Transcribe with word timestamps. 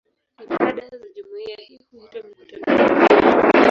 Ibada 0.43 0.87
za 0.91 1.07
jumuiya 1.15 1.55
hii 1.57 1.79
huitwa 1.91 2.23
"mikutano 2.23 2.77
ya 2.77 3.07
kuabudu". 3.07 3.49